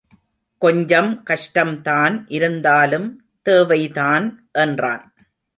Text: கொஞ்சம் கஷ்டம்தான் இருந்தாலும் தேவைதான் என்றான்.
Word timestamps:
கொஞ்சம் 0.57 1.23
கஷ்டம்தான் 1.29 2.23
இருந்தாலும் 2.27 3.25
தேவைதான் 3.41 4.49
என்றான். 4.51 5.13